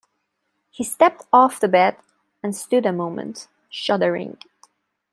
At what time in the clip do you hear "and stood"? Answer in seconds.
2.41-2.87